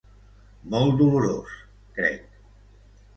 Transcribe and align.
Molt 0.75 0.95
dolorós, 1.01 1.53
crec. 1.99 2.25